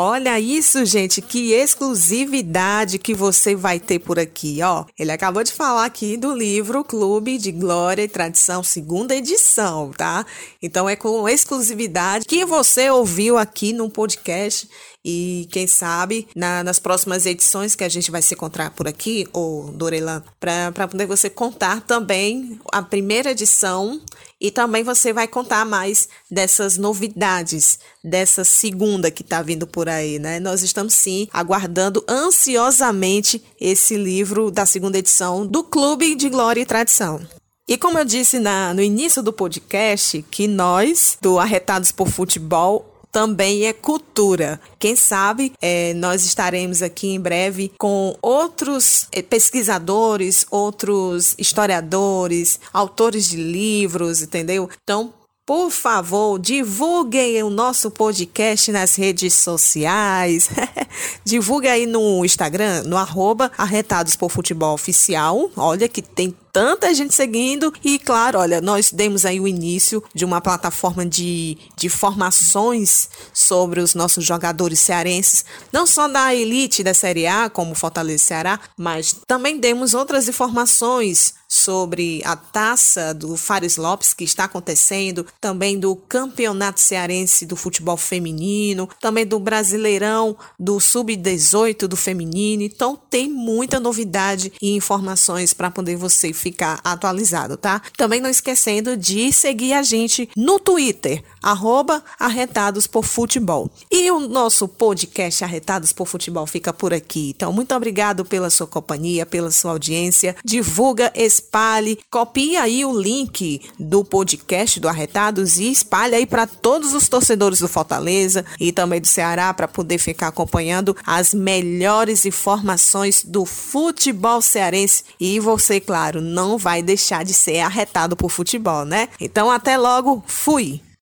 Olha 0.00 0.38
isso, 0.38 0.84
gente, 0.84 1.20
que 1.20 1.52
exclusividade 1.52 3.00
que 3.00 3.12
você 3.12 3.56
vai 3.56 3.80
ter 3.80 3.98
por 3.98 4.16
aqui, 4.16 4.60
ó. 4.62 4.84
Ele 4.96 5.10
acabou 5.10 5.42
de 5.42 5.52
falar 5.52 5.84
aqui 5.84 6.16
do 6.16 6.32
livro 6.32 6.84
Clube 6.84 7.36
de 7.36 7.50
Glória 7.50 8.04
e 8.04 8.08
Tradição, 8.08 8.62
segunda 8.62 9.16
edição, 9.16 9.90
tá? 9.90 10.24
Então 10.62 10.88
é 10.88 10.94
com 10.94 11.28
exclusividade 11.28 12.26
que 12.26 12.44
você 12.44 12.88
ouviu 12.88 13.36
aqui 13.36 13.72
no 13.72 13.90
podcast 13.90 14.68
e 15.04 15.48
quem 15.50 15.66
sabe 15.66 16.28
na, 16.34 16.62
nas 16.64 16.78
próximas 16.78 17.24
edições 17.24 17.74
que 17.74 17.84
a 17.84 17.88
gente 17.88 18.10
vai 18.10 18.20
se 18.20 18.34
encontrar 18.34 18.70
por 18.70 18.88
aqui, 18.88 19.26
ou 19.32 19.70
Dorelan, 19.72 20.22
para 20.38 20.88
poder 20.88 21.06
você 21.06 21.30
contar 21.30 21.80
também 21.82 22.60
a 22.72 22.82
primeira 22.82 23.30
edição 23.30 24.00
e 24.40 24.50
também 24.50 24.84
você 24.84 25.12
vai 25.12 25.26
contar 25.26 25.64
mais 25.64 26.08
dessas 26.30 26.76
novidades 26.76 27.78
dessa 28.04 28.44
segunda 28.44 29.10
que 29.10 29.22
está 29.22 29.42
vindo 29.42 29.66
por 29.66 29.88
aí, 29.88 30.18
né? 30.18 30.38
Nós 30.38 30.62
estamos 30.62 30.94
sim 30.94 31.28
aguardando 31.32 32.04
ansiosamente 32.08 33.42
esse 33.60 33.96
livro 33.96 34.50
da 34.50 34.64
segunda 34.64 34.98
edição 34.98 35.46
do 35.46 35.64
Clube 35.64 36.14
de 36.14 36.28
Glória 36.28 36.60
e 36.60 36.66
Tradição. 36.66 37.20
E 37.68 37.76
como 37.76 37.98
eu 37.98 38.04
disse 38.04 38.38
na, 38.38 38.72
no 38.72 38.80
início 38.80 39.22
do 39.22 39.30
podcast, 39.30 40.24
que 40.30 40.46
nós, 40.46 41.18
do 41.20 41.38
Arretados 41.38 41.92
por 41.92 42.08
Futebol, 42.08 42.87
também 43.10 43.66
é 43.66 43.72
cultura. 43.72 44.60
Quem 44.78 44.94
sabe 44.94 45.52
é, 45.60 45.94
nós 45.94 46.24
estaremos 46.24 46.82
aqui 46.82 47.08
em 47.08 47.20
breve 47.20 47.72
com 47.78 48.16
outros 48.22 49.06
é, 49.12 49.22
pesquisadores, 49.22 50.46
outros 50.50 51.34
historiadores, 51.38 52.60
autores 52.72 53.28
de 53.28 53.36
livros, 53.36 54.22
entendeu? 54.22 54.68
Então, 54.82 55.12
por 55.48 55.70
favor, 55.70 56.38
divulguem 56.38 57.42
o 57.42 57.48
nosso 57.48 57.90
podcast 57.90 58.70
nas 58.70 58.96
redes 58.96 59.32
sociais. 59.32 60.50
Divulgue 61.24 61.68
aí 61.68 61.86
no 61.86 62.22
Instagram, 62.22 62.82
no 62.82 62.98
arroba 62.98 63.50
Arretados 63.56 64.14
por 64.14 64.30
Futebol 64.30 64.74
Oficial. 64.74 65.50
Olha 65.56 65.88
que 65.88 66.02
tem 66.02 66.36
tanta 66.52 66.92
gente 66.92 67.14
seguindo. 67.14 67.72
E 67.82 67.98
claro, 67.98 68.40
olha, 68.40 68.60
nós 68.60 68.92
demos 68.92 69.24
aí 69.24 69.40
o 69.40 69.48
início 69.48 70.04
de 70.14 70.22
uma 70.22 70.40
plataforma 70.40 71.06
de, 71.06 71.56
de 71.74 71.88
formações 71.88 73.08
sobre 73.32 73.80
os 73.80 73.94
nossos 73.94 74.26
jogadores 74.26 74.80
cearenses, 74.80 75.46
não 75.72 75.86
só 75.86 76.08
da 76.08 76.34
elite 76.34 76.82
da 76.82 76.92
Série 76.92 77.26
A, 77.26 77.48
como 77.48 77.74
Fortaleza 77.74 78.24
Ceará, 78.24 78.60
mas 78.76 79.16
também 79.26 79.58
demos 79.58 79.94
outras 79.94 80.28
informações 80.28 81.37
sobre 81.48 82.20
a 82.24 82.36
taça 82.36 83.14
do 83.14 83.36
Fares 83.36 83.76
Lopes 83.76 84.12
que 84.12 84.24
está 84.24 84.44
acontecendo, 84.44 85.26
também 85.40 85.78
do 85.78 85.96
Campeonato 85.96 86.80
Cearense 86.80 87.46
do 87.46 87.56
Futebol 87.56 87.96
Feminino, 87.96 88.88
também 89.00 89.26
do 89.26 89.38
Brasileirão 89.40 90.36
do 90.58 90.78
Sub-18 90.78 91.86
do 91.86 91.96
Feminino. 91.96 92.62
Então 92.62 92.98
tem 93.10 93.28
muita 93.30 93.80
novidade 93.80 94.52
e 94.60 94.76
informações 94.76 95.54
para 95.54 95.70
poder 95.70 95.96
você 95.96 96.32
ficar 96.32 96.80
atualizado, 96.84 97.56
tá? 97.56 97.80
Também 97.96 98.20
não 98.20 98.28
esquecendo 98.28 98.96
de 98.96 99.32
seguir 99.32 99.72
a 99.72 99.82
gente 99.82 100.28
no 100.36 100.58
Twitter, 100.58 101.24
arroba 101.42 102.04
Arretados 102.18 102.86
por 102.86 103.04
Futebol. 103.04 103.70
E 103.90 104.10
o 104.10 104.20
nosso 104.20 104.68
podcast 104.68 105.44
Arretados 105.44 105.92
por 105.92 106.06
Futebol 106.06 106.46
fica 106.46 106.72
por 106.72 106.92
aqui. 106.92 107.30
Então, 107.34 107.52
muito 107.52 107.74
obrigado 107.74 108.24
pela 108.24 108.50
sua 108.50 108.66
companhia, 108.66 109.24
pela 109.24 109.50
sua 109.50 109.72
audiência. 109.72 110.36
Divulga 110.44 111.12
esse 111.14 111.37
espalhe, 111.38 111.98
copie 112.10 112.56
aí 112.56 112.84
o 112.84 112.98
link 112.98 113.62
do 113.78 114.04
podcast 114.04 114.80
do 114.80 114.88
Arretados 114.88 115.58
e 115.58 115.70
espalhe 115.70 116.14
aí 116.14 116.26
para 116.26 116.46
todos 116.46 116.92
os 116.94 117.08
torcedores 117.08 117.60
do 117.60 117.68
Fortaleza 117.68 118.44
e 118.58 118.72
também 118.72 119.00
do 119.00 119.06
Ceará 119.06 119.54
para 119.54 119.68
poder 119.68 119.98
ficar 119.98 120.28
acompanhando 120.28 120.96
as 121.06 121.32
melhores 121.32 122.26
informações 122.26 123.24
do 123.24 123.44
futebol 123.44 124.42
cearense 124.42 125.04
e 125.20 125.38
você, 125.38 125.80
claro, 125.80 126.20
não 126.20 126.58
vai 126.58 126.82
deixar 126.82 127.24
de 127.24 127.32
ser 127.32 127.60
arretado 127.60 128.16
por 128.16 128.30
futebol, 128.30 128.84
né? 128.84 129.08
Então 129.20 129.50
até 129.50 129.76
logo, 129.76 130.22
fui. 130.26 130.80